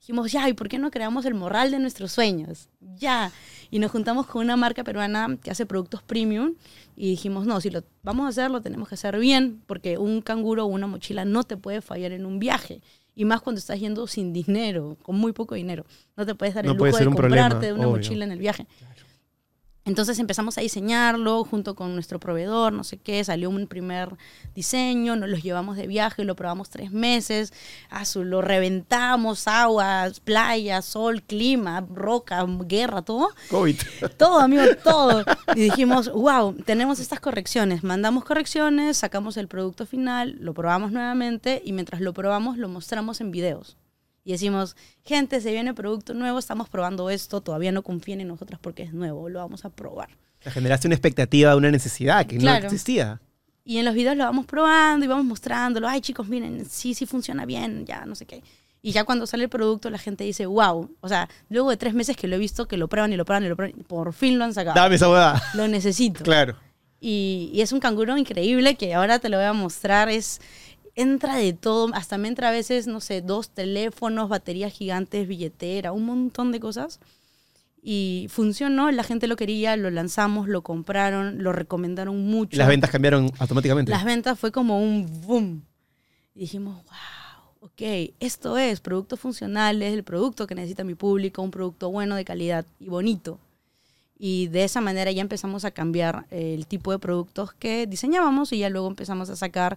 Dijimos, 0.00 0.30
ya, 0.30 0.48
¿y 0.48 0.52
por 0.52 0.68
qué 0.68 0.78
no 0.78 0.90
creamos 0.90 1.24
el 1.24 1.34
morral 1.34 1.70
de 1.70 1.78
nuestros 1.78 2.12
sueños? 2.12 2.68
Ya. 2.80 3.32
Y 3.70 3.78
nos 3.78 3.90
juntamos 3.90 4.26
con 4.26 4.44
una 4.44 4.56
marca 4.56 4.84
peruana 4.84 5.36
que 5.42 5.50
hace 5.50 5.66
productos 5.66 6.02
premium 6.02 6.54
y 6.94 7.10
dijimos, 7.10 7.46
no, 7.46 7.60
si 7.60 7.70
lo 7.70 7.82
vamos 8.02 8.26
a 8.26 8.28
hacer, 8.28 8.50
lo 8.50 8.60
tenemos 8.60 8.88
que 8.88 8.94
hacer 8.94 9.18
bien, 9.18 9.62
porque 9.66 9.98
un 9.98 10.22
canguro 10.22 10.64
o 10.64 10.66
una 10.68 10.86
mochila 10.86 11.24
no 11.24 11.42
te 11.42 11.56
puede 11.56 11.80
fallar 11.80 12.12
en 12.12 12.24
un 12.24 12.38
viaje. 12.38 12.82
Y 13.16 13.24
más 13.24 13.40
cuando 13.40 13.58
estás 13.58 13.80
yendo 13.80 14.06
sin 14.06 14.32
dinero, 14.32 14.96
con 15.02 15.16
muy 15.16 15.32
poco 15.32 15.54
dinero. 15.54 15.86
No 16.16 16.26
te 16.26 16.34
puedes 16.34 16.54
dar 16.54 16.66
el 16.66 16.72
lujo 16.72 16.84
de 16.84 16.92
problema, 16.92 17.48
comprarte 17.48 17.72
una 17.72 17.88
obvio. 17.88 17.96
mochila 17.96 18.24
en 18.26 18.30
el 18.30 18.38
viaje. 18.38 18.66
Entonces 19.86 20.18
empezamos 20.18 20.58
a 20.58 20.62
diseñarlo 20.62 21.44
junto 21.44 21.76
con 21.76 21.94
nuestro 21.94 22.18
proveedor, 22.18 22.72
no 22.72 22.82
sé 22.82 22.96
qué, 22.96 23.22
salió 23.22 23.48
un 23.48 23.68
primer 23.68 24.16
diseño, 24.52 25.14
nos 25.14 25.28
los 25.28 25.44
llevamos 25.44 25.76
de 25.76 25.86
viaje, 25.86 26.24
lo 26.24 26.34
probamos 26.34 26.70
tres 26.70 26.90
meses, 26.90 27.52
lo 28.16 28.42
reventamos, 28.42 29.46
aguas, 29.46 30.18
playa, 30.18 30.82
sol, 30.82 31.22
clima, 31.22 31.86
roca, 31.88 32.44
guerra, 32.66 33.02
todo. 33.02 33.30
COVID. 33.48 33.76
Todo, 34.18 34.40
amigo, 34.40 34.64
todo. 34.82 35.24
Y 35.54 35.60
dijimos, 35.60 36.10
wow, 36.12 36.54
tenemos 36.64 36.98
estas 36.98 37.20
correcciones. 37.20 37.84
Mandamos 37.84 38.24
correcciones, 38.24 38.96
sacamos 38.96 39.36
el 39.36 39.46
producto 39.46 39.86
final, 39.86 40.36
lo 40.40 40.52
probamos 40.52 40.90
nuevamente 40.90 41.62
y 41.64 41.72
mientras 41.72 42.00
lo 42.00 42.12
probamos 42.12 42.58
lo 42.58 42.68
mostramos 42.68 43.20
en 43.20 43.30
videos. 43.30 43.76
Y 44.26 44.32
decimos, 44.32 44.74
gente, 45.04 45.40
se 45.40 45.52
viene 45.52 45.72
producto 45.72 46.12
nuevo, 46.12 46.40
estamos 46.40 46.68
probando 46.68 47.10
esto, 47.10 47.40
todavía 47.40 47.70
no 47.70 47.82
confíen 47.82 48.20
en 48.20 48.26
nosotras 48.26 48.58
porque 48.60 48.82
es 48.82 48.92
nuevo, 48.92 49.28
lo 49.28 49.38
vamos 49.38 49.64
a 49.64 49.70
probar. 49.70 50.08
Sea, 50.40 50.50
generaste 50.50 50.88
una 50.88 50.96
expectativa, 50.96 51.54
una 51.54 51.70
necesidad 51.70 52.26
que 52.26 52.36
Claro. 52.38 52.58
no 52.62 52.66
existía. 52.66 53.20
Y 53.64 53.78
en 53.78 53.84
los 53.84 53.94
videos 53.94 54.16
lo 54.16 54.24
vamos 54.24 54.44
probando 54.44 55.04
y 55.04 55.08
vamos 55.08 55.24
mostrándolo. 55.26 55.86
Ay, 55.88 56.00
chicos, 56.00 56.26
miren, 56.26 56.66
sí, 56.68 56.92
sí 56.94 57.06
funciona 57.06 57.46
bien, 57.46 57.86
ya, 57.86 58.04
no 58.04 58.16
sé 58.16 58.26
qué. 58.26 58.42
Y 58.82 58.90
ya 58.90 59.04
cuando 59.04 59.28
sale 59.28 59.44
el 59.44 59.48
producto, 59.48 59.90
la 59.90 59.98
gente 59.98 60.24
dice, 60.24 60.44
wow. 60.46 60.90
O 61.00 61.08
sea, 61.08 61.28
luego 61.48 61.70
de 61.70 61.76
tres 61.76 61.94
meses 61.94 62.16
que 62.16 62.26
lo 62.26 62.34
he 62.34 62.38
visto, 62.40 62.66
que 62.66 62.76
lo 62.76 62.88
prueban 62.88 63.12
y 63.12 63.16
lo 63.16 63.24
prueban 63.24 63.44
y 63.44 63.48
lo 63.48 63.54
prueban, 63.54 63.78
por 63.84 64.12
fin 64.12 64.38
lo 64.40 64.44
han 64.44 64.54
sacado. 64.54 64.74
Dame 64.74 64.96
esa 64.96 65.08
hueá. 65.08 65.40
Lo 65.54 65.68
necesito. 65.68 66.24
Claro. 66.24 66.56
Y, 67.00 67.50
y 67.52 67.60
es 67.60 67.70
un 67.72 67.78
canguro 67.78 68.16
increíble 68.18 68.74
que 68.74 68.92
ahora 68.94 69.20
te 69.20 69.28
lo 69.28 69.36
voy 69.36 69.46
a 69.46 69.52
mostrar. 69.52 70.08
Es, 70.08 70.40
entra 70.96 71.36
de 71.36 71.52
todo, 71.52 71.94
hasta 71.94 72.18
me 72.18 72.26
entra 72.26 72.48
a 72.48 72.52
veces, 72.52 72.86
no 72.86 73.00
sé, 73.00 73.20
dos 73.20 73.50
teléfonos, 73.50 74.28
baterías 74.28 74.72
gigantes, 74.72 75.28
billetera, 75.28 75.92
un 75.92 76.06
montón 76.06 76.50
de 76.50 76.58
cosas. 76.58 76.98
Y 77.82 78.26
funcionó, 78.30 78.90
la 78.90 79.04
gente 79.04 79.28
lo 79.28 79.36
quería, 79.36 79.76
lo 79.76 79.90
lanzamos, 79.90 80.48
lo 80.48 80.62
compraron, 80.62 81.44
lo 81.44 81.52
recomendaron 81.52 82.26
mucho. 82.26 82.56
Y 82.56 82.58
las 82.58 82.66
ventas 82.66 82.90
cambiaron 82.90 83.30
automáticamente. 83.38 83.92
Las 83.92 84.04
ventas 84.04 84.36
fue 84.36 84.50
como 84.50 84.82
un 84.82 85.06
boom. 85.24 85.62
Y 86.34 86.40
dijimos, 86.40 86.82
wow, 86.84 87.52
ok, 87.60 88.12
esto 88.18 88.58
es 88.58 88.80
productos 88.80 89.20
funcionales, 89.20 89.92
el 89.92 90.02
producto 90.02 90.48
que 90.48 90.56
necesita 90.56 90.82
mi 90.82 90.94
público, 90.94 91.42
un 91.42 91.52
producto 91.52 91.90
bueno, 91.90 92.16
de 92.16 92.24
calidad 92.24 92.66
y 92.80 92.88
bonito. 92.88 93.38
Y 94.18 94.48
de 94.48 94.64
esa 94.64 94.80
manera 94.80 95.10
ya 95.12 95.20
empezamos 95.20 95.64
a 95.64 95.70
cambiar 95.70 96.26
el 96.30 96.66
tipo 96.66 96.90
de 96.90 96.98
productos 96.98 97.52
que 97.52 97.86
diseñábamos 97.86 98.52
y 98.52 98.58
ya 98.58 98.70
luego 98.70 98.88
empezamos 98.88 99.28
a 99.28 99.36
sacar 99.36 99.76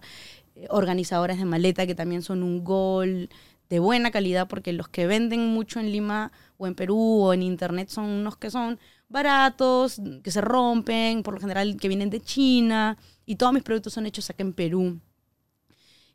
eh, 0.54 0.66
organizadores 0.70 1.38
de 1.38 1.44
maleta 1.44 1.86
que 1.86 1.94
también 1.94 2.22
son 2.22 2.42
un 2.42 2.64
gol 2.64 3.28
de 3.68 3.78
buena 3.78 4.10
calidad 4.10 4.48
porque 4.48 4.72
los 4.72 4.88
que 4.88 5.06
venden 5.06 5.46
mucho 5.48 5.78
en 5.78 5.92
Lima 5.92 6.32
o 6.56 6.66
en 6.66 6.74
Perú 6.74 7.22
o 7.22 7.32
en 7.32 7.42
internet 7.42 7.88
son 7.88 8.06
unos 8.06 8.36
que 8.36 8.50
son 8.50 8.78
baratos, 9.08 10.00
que 10.22 10.30
se 10.30 10.40
rompen, 10.40 11.22
por 11.22 11.34
lo 11.34 11.40
general 11.40 11.76
que 11.76 11.88
vienen 11.88 12.10
de 12.10 12.20
China 12.20 12.96
y 13.26 13.36
todos 13.36 13.52
mis 13.52 13.62
productos 13.62 13.92
son 13.92 14.06
hechos 14.06 14.30
acá 14.30 14.42
en 14.42 14.52
Perú. 14.52 15.00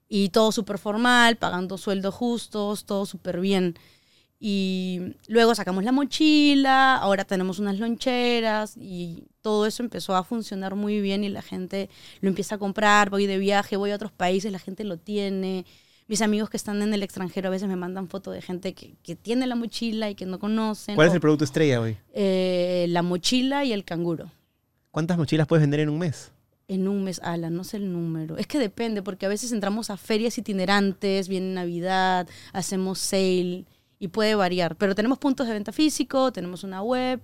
Y 0.08 0.29
todo 0.29 0.51
súper 0.51 0.77
formal, 0.77 1.36
pagando 1.38 1.77
sueldos 1.77 2.13
justos, 2.13 2.86
todo 2.86 3.05
súper 3.05 3.39
bien. 3.39 3.75
Y 4.39 5.15
luego 5.27 5.56
sacamos 5.56 5.84
la 5.84 5.92
mochila, 5.92 6.98
ahora 6.98 7.24
tenemos 7.24 7.60
unas 7.60 7.80
loncheras 7.80 8.75
y 8.77 9.27
todo 9.42 9.65
eso 9.65 9.82
empezó 9.82 10.15
a 10.15 10.24
funcionar 10.24 10.75
muy 10.75 11.00
bien 11.00 11.24
y 11.24 11.30
la 11.30 11.42
gente 11.42 11.89
lo 12.22 12.30
empieza 12.30 12.56
a 12.56 12.58
comprar, 12.58 13.10
voy 13.10 13.27
de 13.27 13.38
viaje, 13.38 13.77
voy 13.77 13.92
a 13.92 13.96
otros 13.96 14.12
países, 14.12 14.51
la 14.51 14.60
gente 14.60 14.84
lo 14.84 14.98
tiene. 14.98 15.65
Mis 16.08 16.22
amigos 16.22 16.50
que 16.50 16.58
están 16.58 16.82
en 16.82 16.94
el 16.94 17.01
extranjero 17.01 17.48
a 17.48 17.51
veces 17.51 17.68
me 17.68 17.75
mandan 17.75 18.10
fotos 18.10 18.34
de 18.34 18.42
gente 18.42 18.74
que, 18.74 18.96
que 19.01 19.15
tiene 19.15 19.48
la 19.48 19.56
mochila 19.56 20.10
y 20.10 20.15
que 20.15 20.25
no 20.25 20.38
conocen. 20.38 20.96
¿Cuál 20.96 21.08
es 21.08 21.13
el 21.13 21.22
producto 21.22 21.46
estrella 21.46 21.82
hoy? 21.82 21.98
eh, 22.13 22.86
la 22.89 23.01
mochila 23.01 23.63
y 23.63 23.74
el 23.74 23.84
canguro. 23.86 24.32
¿Cuántas 24.92 25.18
mochilas 25.18 25.48
puedes 25.48 25.62
vender 25.62 25.80
en 25.80 25.89
un 25.89 25.98
mes? 26.00 26.32
En 26.68 26.88
un 26.88 27.04
mes, 27.04 27.20
ala, 27.24 27.50
no 27.50 27.63
sé 27.63 27.77
el 27.77 27.92
número. 27.92 28.38
Es 28.38 28.48
que 28.48 28.60
depende, 28.60 29.01
porque 29.01 29.25
a 29.25 29.30
veces 29.30 29.51
entramos 29.51 29.89
a 29.89 29.98
ferias 29.98 30.38
itinerantes, 30.38 31.27
viene 31.27 31.54
Navidad, 31.54 32.27
hacemos 32.54 33.00
sale 33.00 33.65
y 33.99 34.09
puede 34.09 34.35
variar. 34.35 34.75
Pero 34.75 34.95
tenemos 34.95 35.17
puntos 35.17 35.47
de 35.47 35.53
venta 35.53 35.71
físico, 35.71 36.31
tenemos 36.31 36.63
una 36.63 36.81
web 36.81 37.21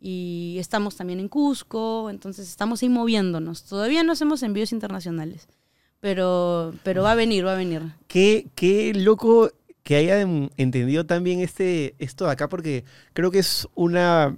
y 0.00 0.56
estamos 0.58 0.96
también 0.96 1.20
en 1.20 1.28
Cusco, 1.28 2.10
entonces 2.10 2.48
estamos 2.48 2.82
ahí 2.82 2.88
moviéndonos. 2.88 3.64
Todavía 3.64 4.02
no 4.02 4.12
hacemos 4.12 4.42
envíos 4.42 4.72
internacionales, 4.72 5.48
pero, 6.00 6.74
pero 6.82 7.02
va 7.02 7.12
a 7.12 7.16
venir, 7.16 7.46
va 7.46 7.52
a 7.52 7.56
venir. 7.56 7.82
Qué, 8.08 8.48
qué 8.54 8.92
loco 8.94 9.50
que 9.82 9.96
hayan 9.96 10.50
entendido 10.56 11.06
también 11.06 11.40
este, 11.40 11.94
esto 11.98 12.26
de 12.26 12.32
acá, 12.32 12.48
porque 12.48 12.84
creo 13.12 13.30
que 13.30 13.40
es 13.40 13.68
una, 13.74 14.36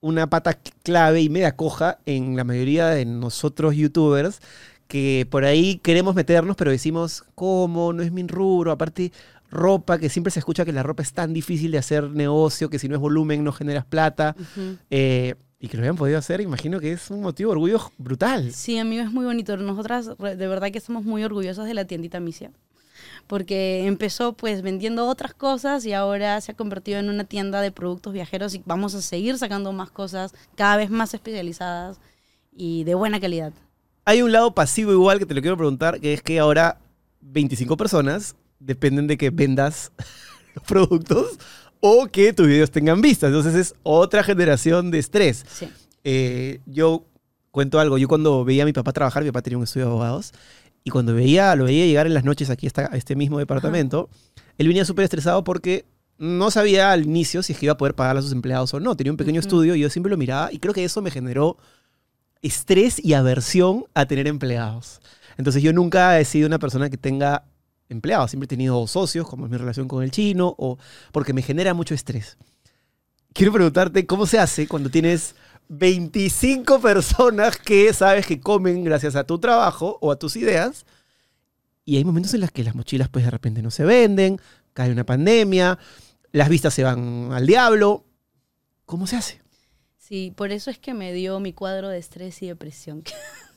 una 0.00 0.28
pata 0.28 0.58
clave 0.82 1.20
y 1.20 1.28
media 1.28 1.56
coja 1.56 1.98
en 2.06 2.36
la 2.36 2.44
mayoría 2.44 2.88
de 2.88 3.04
nosotros 3.04 3.74
youtubers, 3.74 4.40
que 4.88 5.26
por 5.30 5.44
ahí 5.44 5.78
queremos 5.78 6.14
meternos, 6.14 6.56
pero 6.56 6.70
decimos, 6.70 7.24
¿cómo? 7.34 7.92
No 7.92 8.02
es 8.02 8.12
mi 8.12 8.26
rubro. 8.26 8.72
Aparte, 8.72 9.10
ropa, 9.52 9.98
que 9.98 10.08
siempre 10.08 10.30
se 10.32 10.40
escucha 10.40 10.64
que 10.64 10.72
la 10.72 10.82
ropa 10.82 11.02
es 11.02 11.12
tan 11.12 11.32
difícil 11.32 11.70
de 11.70 11.78
hacer 11.78 12.10
negocio, 12.10 12.70
que 12.70 12.78
si 12.78 12.88
no 12.88 12.96
es 12.96 13.00
volumen 13.00 13.44
no 13.44 13.52
generas 13.52 13.84
plata. 13.84 14.34
Eh, 14.90 15.34
y 15.60 15.68
que 15.68 15.76
lo 15.76 15.84
hayan 15.84 15.94
podido 15.94 16.18
hacer, 16.18 16.40
imagino 16.40 16.80
que 16.80 16.90
es 16.90 17.08
un 17.10 17.20
motivo 17.20 17.50
de 17.50 17.52
orgullo 17.52 17.92
brutal. 17.96 18.52
Sí, 18.52 18.78
amigo, 18.78 19.04
es 19.04 19.12
muy 19.12 19.24
bonito. 19.24 19.56
Nosotras 19.56 20.10
de 20.18 20.48
verdad 20.48 20.72
que 20.72 20.78
estamos 20.78 21.04
muy 21.04 21.22
orgullosas 21.22 21.66
de 21.66 21.74
la 21.74 21.84
tiendita 21.84 22.18
Misia. 22.18 22.50
Porque 23.28 23.86
empezó 23.86 24.32
pues 24.32 24.62
vendiendo 24.62 25.06
otras 25.06 25.34
cosas 25.34 25.86
y 25.86 25.92
ahora 25.92 26.40
se 26.40 26.50
ha 26.50 26.56
convertido 26.56 26.98
en 26.98 27.10
una 27.10 27.24
tienda 27.24 27.60
de 27.60 27.70
productos 27.70 28.12
viajeros 28.12 28.54
y 28.54 28.62
vamos 28.66 28.94
a 28.96 29.02
seguir 29.02 29.38
sacando 29.38 29.72
más 29.72 29.90
cosas 29.92 30.34
cada 30.56 30.76
vez 30.76 30.90
más 30.90 31.14
especializadas 31.14 32.00
y 32.52 32.82
de 32.82 32.96
buena 32.96 33.20
calidad. 33.20 33.52
Hay 34.04 34.22
un 34.22 34.32
lado 34.32 34.54
pasivo 34.54 34.90
igual 34.90 35.20
que 35.20 35.26
te 35.26 35.34
lo 35.34 35.40
quiero 35.42 35.56
preguntar, 35.56 36.00
que 36.00 36.12
es 36.12 36.22
que 36.22 36.40
ahora 36.40 36.80
25 37.20 37.76
personas 37.76 38.34
dependen 38.64 39.06
de 39.06 39.16
que 39.16 39.30
vendas 39.30 39.92
los 40.54 40.64
productos 40.66 41.38
o 41.80 42.06
que 42.06 42.32
tus 42.32 42.46
videos 42.46 42.70
tengan 42.70 43.00
vistas. 43.00 43.28
Entonces 43.28 43.54
es 43.54 43.74
otra 43.82 44.22
generación 44.22 44.90
de 44.90 44.98
estrés. 44.98 45.44
Sí. 45.52 45.68
Eh, 46.04 46.60
yo 46.66 47.04
cuento 47.50 47.78
algo, 47.78 47.98
yo 47.98 48.08
cuando 48.08 48.44
veía 48.44 48.62
a 48.62 48.66
mi 48.66 48.72
papá 48.72 48.92
trabajar, 48.92 49.22
mi 49.22 49.30
papá 49.30 49.42
tenía 49.42 49.58
un 49.58 49.64
estudio 49.64 49.86
de 49.86 49.92
abogados, 49.92 50.32
y 50.84 50.90
cuando 50.90 51.14
veía, 51.14 51.54
lo 51.54 51.64
veía 51.64 51.86
llegar 51.86 52.06
en 52.06 52.14
las 52.14 52.24
noches 52.24 52.50
aquí 52.50 52.68
a 52.74 52.96
este 52.96 53.14
mismo 53.14 53.38
departamento, 53.38 54.08
él 54.58 54.66
venía 54.66 54.84
súper 54.84 55.04
estresado 55.04 55.44
porque 55.44 55.84
no 56.18 56.50
sabía 56.50 56.92
al 56.92 57.04
inicio 57.04 57.42
si 57.42 57.52
es 57.52 57.58
que 57.58 57.66
iba 57.66 57.74
a 57.74 57.76
poder 57.76 57.94
pagar 57.94 58.16
a 58.16 58.22
sus 58.22 58.32
empleados 58.32 58.74
o 58.74 58.80
no. 58.80 58.96
Tenía 58.96 59.12
un 59.12 59.16
pequeño 59.16 59.40
estudio 59.40 59.74
y 59.74 59.80
yo 59.80 59.90
siempre 59.90 60.10
lo 60.10 60.16
miraba 60.16 60.52
y 60.52 60.58
creo 60.58 60.74
que 60.74 60.84
eso 60.84 61.00
me 61.02 61.10
generó 61.10 61.56
estrés 62.42 63.04
y 63.04 63.12
aversión 63.12 63.84
a 63.94 64.06
tener 64.06 64.26
empleados. 64.26 65.00
Entonces 65.36 65.62
yo 65.62 65.72
nunca 65.72 66.18
he 66.18 66.24
sido 66.24 66.48
una 66.48 66.58
persona 66.58 66.90
que 66.90 66.96
tenga 66.96 67.44
empleados, 67.92 68.30
siempre 68.30 68.46
he 68.46 68.48
tenido 68.48 68.86
socios, 68.86 69.28
como 69.28 69.46
es 69.46 69.50
mi 69.52 69.56
relación 69.56 69.86
con 69.86 70.02
el 70.02 70.10
chino, 70.10 70.54
o 70.58 70.78
porque 71.12 71.32
me 71.32 71.42
genera 71.42 71.74
mucho 71.74 71.94
estrés. 71.94 72.36
Quiero 73.32 73.52
preguntarte 73.52 74.06
cómo 74.06 74.26
se 74.26 74.38
hace 74.38 74.66
cuando 74.66 74.90
tienes 74.90 75.34
25 75.68 76.80
personas 76.80 77.56
que 77.56 77.92
sabes 77.92 78.26
que 78.26 78.40
comen 78.40 78.84
gracias 78.84 79.16
a 79.16 79.24
tu 79.24 79.38
trabajo 79.38 79.98
o 80.00 80.10
a 80.10 80.18
tus 80.18 80.36
ideas, 80.36 80.84
y 81.84 81.96
hay 81.96 82.04
momentos 82.04 82.34
en 82.34 82.40
los 82.40 82.50
que 82.50 82.64
las 82.64 82.74
mochilas 82.74 83.08
pues 83.08 83.24
de 83.24 83.30
repente 83.30 83.62
no 83.62 83.70
se 83.70 83.84
venden, 83.84 84.40
cae 84.72 84.90
una 84.90 85.04
pandemia, 85.04 85.78
las 86.32 86.48
vistas 86.48 86.74
se 86.74 86.82
van 86.84 87.30
al 87.32 87.46
diablo. 87.46 88.04
¿Cómo 88.86 89.06
se 89.06 89.16
hace? 89.16 89.40
Sí, 89.98 90.32
por 90.36 90.52
eso 90.52 90.70
es 90.70 90.78
que 90.78 90.94
me 90.94 91.12
dio 91.12 91.40
mi 91.40 91.52
cuadro 91.52 91.88
de 91.88 91.98
estrés 91.98 92.42
y 92.42 92.48
depresión. 92.48 93.02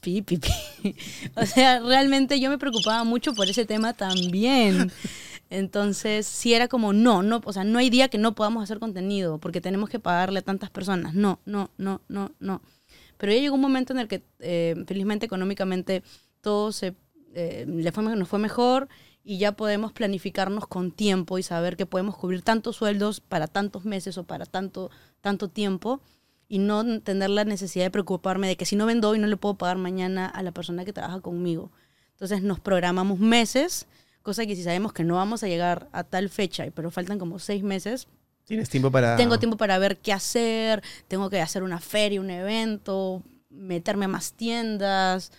pi, 0.00 0.22
pi, 0.22 0.38
pi. 0.38 0.50
O 1.36 1.46
sea, 1.46 1.80
realmente 1.80 2.40
yo 2.40 2.50
me 2.50 2.58
preocupaba 2.58 3.04
mucho 3.04 3.34
por 3.34 3.48
ese 3.48 3.64
tema 3.64 3.94
también. 3.94 4.92
Entonces, 5.50 6.26
sí 6.26 6.54
era 6.54 6.66
como, 6.68 6.92
no, 6.92 7.22
no, 7.22 7.42
o 7.44 7.52
sea, 7.52 7.64
no 7.64 7.78
hay 7.78 7.90
día 7.90 8.08
que 8.08 8.18
no 8.18 8.34
podamos 8.34 8.62
hacer 8.62 8.78
contenido 8.78 9.38
porque 9.38 9.60
tenemos 9.60 9.90
que 9.90 9.98
pagarle 9.98 10.38
a 10.38 10.42
tantas 10.42 10.70
personas. 10.70 11.14
No, 11.14 11.40
no, 11.44 11.70
no, 11.76 12.00
no, 12.08 12.32
no. 12.40 12.62
Pero 13.18 13.32
ya 13.32 13.38
llegó 13.38 13.54
un 13.54 13.60
momento 13.60 13.92
en 13.92 13.98
el 14.00 14.08
que, 14.08 14.22
eh, 14.40 14.74
felizmente, 14.86 15.26
económicamente, 15.26 16.02
todo 16.40 16.72
se, 16.72 16.94
eh, 17.34 17.66
le 17.68 17.92
fue, 17.92 18.02
nos 18.02 18.28
fue 18.28 18.38
mejor 18.38 18.88
y 19.24 19.38
ya 19.38 19.52
podemos 19.52 19.92
planificarnos 19.92 20.66
con 20.66 20.90
tiempo 20.90 21.38
y 21.38 21.42
saber 21.42 21.76
que 21.76 21.86
podemos 21.86 22.16
cubrir 22.16 22.42
tantos 22.42 22.76
sueldos 22.76 23.20
para 23.20 23.46
tantos 23.46 23.84
meses 23.84 24.18
o 24.18 24.24
para 24.24 24.46
tanto, 24.46 24.90
tanto 25.20 25.48
tiempo 25.48 26.00
y 26.52 26.58
no 26.58 27.00
tener 27.00 27.30
la 27.30 27.44
necesidad 27.46 27.86
de 27.86 27.90
preocuparme 27.90 28.46
de 28.46 28.56
que 28.58 28.66
si 28.66 28.76
no 28.76 28.84
vendo 28.84 29.08
hoy 29.08 29.18
no 29.18 29.26
le 29.26 29.38
puedo 29.38 29.54
pagar 29.56 29.78
mañana 29.78 30.26
a 30.26 30.42
la 30.42 30.52
persona 30.52 30.84
que 30.84 30.92
trabaja 30.92 31.22
conmigo. 31.22 31.72
Entonces 32.10 32.42
nos 32.42 32.60
programamos 32.60 33.18
meses, 33.18 33.86
cosa 34.20 34.44
que 34.44 34.54
si 34.54 34.62
sabemos 34.62 34.92
que 34.92 35.02
no 35.02 35.14
vamos 35.14 35.42
a 35.42 35.48
llegar 35.48 35.88
a 35.92 36.04
tal 36.04 36.28
fecha, 36.28 36.66
pero 36.74 36.90
faltan 36.90 37.18
como 37.18 37.38
seis 37.38 37.62
meses, 37.62 38.06
Tienes 38.44 38.68
tiempo 38.68 38.90
para... 38.90 39.16
tengo 39.16 39.38
tiempo 39.38 39.56
para 39.56 39.78
ver 39.78 39.96
qué 39.96 40.12
hacer, 40.12 40.82
tengo 41.08 41.30
que 41.30 41.40
hacer 41.40 41.62
una 41.62 41.80
feria, 41.80 42.20
un 42.20 42.28
evento, 42.28 43.22
meterme 43.48 44.04
a 44.04 44.08
más 44.08 44.34
tiendas, 44.34 45.32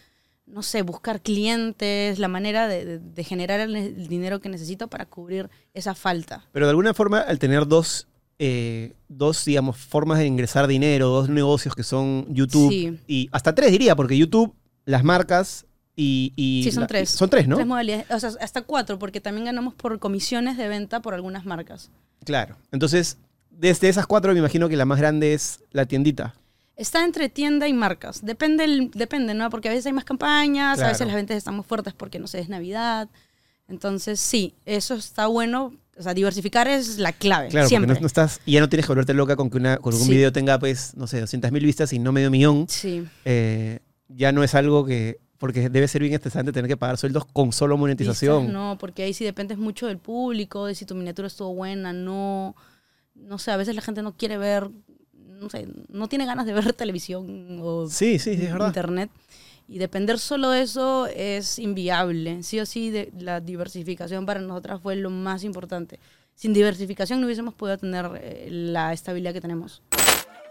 no 0.48 0.64
sé, 0.64 0.82
buscar 0.82 1.22
clientes, 1.22 2.18
la 2.18 2.28
manera 2.28 2.68
de, 2.68 2.86
de- 2.86 3.00
de 3.00 3.24
generar 3.24 3.60
el, 3.60 3.76
el 3.76 4.08
dinero 4.08 4.40
que 4.42 4.50
necesito 4.50 4.88
para 4.88 5.06
cubrir 5.06 5.50
esa 5.76 5.94
falta. 5.94 6.48
Pero 6.54 6.66
de 6.66 6.72
alguna 6.72 6.96
forma, 6.96 7.20
al 7.20 7.38
tener 7.38 7.68
dos, 7.68 8.08
eh, 8.40 8.94
dos, 9.08 9.46
digamos, 9.46 9.78
formas 9.78 10.20
de 10.20 10.26
ingresar 10.28 10.68
dinero, 10.68 11.08
dos 11.10 11.30
negocios 11.30 11.76
que 11.76 11.84
son 11.84 12.26
YouTube 12.34 12.70
Sí. 12.70 13.00
y 13.08 13.30
hasta 13.32 13.54
tres 13.56 13.72
diría, 13.72 13.96
porque 13.96 14.18
YouTube, 14.18 14.54
las 14.86 15.04
marcas 15.04 15.66
y... 15.96 16.34
y 16.36 16.62
Sí, 16.64 16.72
son 16.72 16.82
la- 16.82 16.88
tres. 16.88 17.10
Son 17.10 17.30
tres, 17.30 17.48
¿no? 17.48 17.56
Tres 17.56 17.68
modalidades, 17.68 18.06
o 18.10 18.20
sea, 18.20 18.32
hasta 18.42 18.62
cuatro, 18.64 18.98
porque 19.00 19.22
también 19.22 19.46
ganamos 19.46 19.74
por 19.76 20.00
comisiones 20.00 20.58
de 20.58 20.68
venta 20.68 21.02
por 21.02 21.14
algunas 21.14 21.46
marcas. 21.46 21.92
Claro. 22.26 22.58
Entonces, 22.72 23.18
desde 23.52 23.90
esas 23.90 24.08
cuatro 24.08 24.34
me 24.34 24.40
imagino 24.40 24.68
que 24.70 24.76
la 24.78 24.86
más 24.86 25.00
grande 25.00 25.34
es 25.34 25.64
la 25.72 25.86
tiendita. 25.86 26.34
Está 26.76 27.06
entre 27.06 27.30
tienda 27.30 27.68
y 27.68 27.74
marcas. 27.74 28.26
Depende, 28.26 28.64
el- 28.64 28.90
depende, 28.92 29.36
¿no? 29.36 29.50
Porque 29.52 29.70
a 29.70 29.72
veces 29.72 29.86
hay 29.86 29.94
más 29.94 30.06
campañas, 30.06 30.80
a 30.80 30.88
veces 30.88 31.06
las 31.06 31.16
ventas 31.16 31.38
están 31.38 31.56
más 31.56 31.66
fuertes 31.68 31.94
porque, 31.94 32.18
no 32.18 32.26
sé, 32.26 32.40
es 32.40 32.50
Navidad. 32.50 33.08
Entonces, 33.68 34.20
sí, 34.20 34.56
eso 34.66 34.96
está 34.96 35.28
bueno. 35.28 35.74
O 35.98 36.02
sea, 36.02 36.14
diversificar 36.14 36.68
es 36.68 36.98
la 36.98 37.14
clave, 37.14 37.50
Claro, 37.50 37.68
siempre. 37.68 37.88
porque 37.88 38.00
no, 38.00 38.04
no 38.04 38.08
estás... 38.08 38.40
Y 38.46 38.54
ya 38.54 38.62
no 38.62 38.70
tienes 38.70 38.86
que 38.88 38.92
volverte 38.92 39.14
loca 39.14 39.36
con 39.36 39.50
que, 39.52 39.58
una, 39.58 39.78
con 39.78 39.92
que 39.94 40.00
un 40.00 40.06
Sí. 40.06 40.12
video 40.12 40.32
tenga, 40.32 40.58
pues, 40.58 40.96
no 40.98 41.06
sé, 41.08 41.20
200 41.20 41.52
mil 41.52 41.64
vistas 41.66 41.94
y 41.94 42.00
no 42.00 42.12
medio 42.12 42.32
millón. 42.32 42.66
Sí. 42.68 43.06
Eh, 43.26 43.80
ya 44.08 44.32
no 44.32 44.44
es 44.44 44.56
algo 44.56 44.86
que... 44.86 45.20
Porque 45.38 45.70
debe 45.70 45.88
ser 45.90 46.02
bien 46.02 46.14
estresante 46.14 46.52
tener 46.54 46.70
que 46.70 46.78
pagar 46.78 46.98
sueldos 46.98 47.26
con 47.26 47.52
solo 47.52 47.78
monetización. 47.78 48.44
Vistas, 48.46 48.54
no, 48.54 48.78
porque 48.80 49.04
ahí 49.04 49.14
sí 49.14 49.24
dependes 49.26 49.58
mucho 49.58 49.88
del 49.88 49.98
público, 49.98 50.66
de 50.68 50.74
si 50.74 50.86
tu 50.86 50.96
miniatura 50.96 51.28
estuvo 51.28 51.54
buena, 51.54 51.92
no. 51.94 52.56
No 53.14 53.38
sé, 53.38 53.52
a 53.52 53.58
veces 53.58 53.76
la 53.76 53.82
gente 53.82 54.02
no 54.02 54.16
quiere 54.16 54.38
ver, 54.38 54.70
no 55.28 55.50
sé, 55.50 55.68
no 55.90 56.08
tiene 56.08 56.26
ganas 56.26 56.46
de 56.46 56.54
ver 56.54 56.72
televisión 56.74 57.60
o 57.62 57.88
Sí, 57.90 58.20
sí, 58.20 58.36
sí, 58.38 58.46
es 58.46 58.52
verdad. 58.54 58.68
internet. 58.68 59.10
Y 59.68 59.78
depender 59.78 60.20
solo 60.20 60.50
de 60.50 60.62
eso 60.62 61.08
es 61.08 61.58
inviable. 61.58 62.44
Sí 62.44 62.60
o 62.60 62.66
sí, 62.66 63.10
la 63.18 63.40
diversificación 63.40 64.26
para 64.26 64.42
nosotras 64.42 64.82
fue 64.82 64.96
lo 64.96 65.10
más 65.10 65.44
importante. 65.44 66.00
Sin 66.36 66.54
diversificación 66.54 67.22
no 67.22 67.28
hubiésemos 67.28 67.54
podido 67.54 67.78
tener 67.78 68.10
eh, 68.22 68.48
la 68.50 68.92
estabilidad 68.94 69.34
que 69.34 69.42
tenemos. 69.42 69.82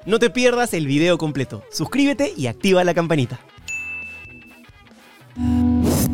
No 0.07 0.19
te 0.19 0.31
pierdas 0.31 0.75
el 0.75 0.87
video 0.87 1.19
completo. 1.19 1.63
Suscríbete 1.71 2.33
y 2.37 2.47
activa 2.47 2.83
la 2.85 2.95
campanita. 2.95 3.41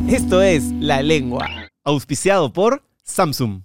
Esto 0.07 0.41
es 0.41 0.65
La 0.79 1.01
Lengua, 1.01 1.47
auspiciado 1.83 2.51
por 2.51 2.83
Samsung. 3.03 3.61